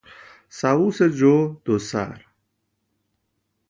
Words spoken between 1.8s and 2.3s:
سر